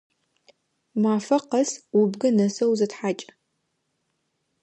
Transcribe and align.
Мафэ 1.01 1.37
къэс 1.49 1.69
убгы 1.99 2.29
нэсэу 2.37 2.73
зытхьакӏ! 2.79 3.21